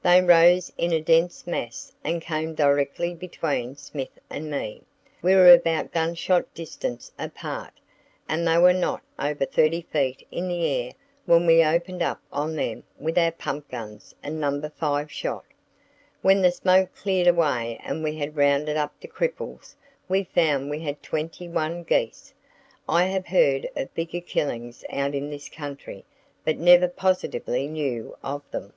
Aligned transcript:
They 0.00 0.22
rose 0.22 0.72
in 0.78 0.94
a 0.94 1.00
dense 1.02 1.46
mass 1.46 1.92
and 2.02 2.22
came 2.22 2.54
directly 2.54 3.12
between 3.14 3.76
Smith 3.76 4.18
and 4.30 4.50
me. 4.50 4.80
We 5.20 5.34
were 5.34 5.52
about 5.52 5.92
gunshot 5.92 6.54
distance 6.54 7.12
apart, 7.18 7.74
and 8.26 8.48
they 8.48 8.56
were 8.56 8.72
not 8.72 9.02
over 9.18 9.44
thirty 9.44 9.82
feet 9.82 10.26
in 10.30 10.48
the 10.48 10.64
air 10.66 10.92
when 11.26 11.44
we 11.44 11.62
opened 11.62 12.00
up 12.00 12.22
on 12.32 12.56
them 12.56 12.84
with 12.98 13.18
our 13.18 13.30
pump 13.32 13.68
guns 13.68 14.14
and 14.22 14.40
No. 14.40 14.58
5 14.66 15.12
shot. 15.12 15.44
When 16.22 16.40
the 16.40 16.50
smoke 16.50 16.94
cleared 16.94 17.26
away 17.28 17.78
and 17.84 18.02
we 18.02 18.16
had 18.16 18.36
rounded 18.38 18.78
up 18.78 18.98
the 18.98 19.06
cripples 19.08 19.74
we 20.08 20.24
found 20.24 20.70
we 20.70 20.80
had 20.80 21.02
twenty 21.02 21.46
one 21.46 21.82
geese. 21.82 22.32
I 22.88 23.04
have 23.04 23.26
heard 23.26 23.68
of 23.76 23.92
bigger 23.94 24.22
killings 24.22 24.82
out 24.88 25.14
in 25.14 25.28
this 25.28 25.50
country, 25.50 26.06
but 26.42 26.56
never 26.56 26.88
positively 26.88 27.66
knew 27.68 28.16
of 28.24 28.40
them." 28.50 28.72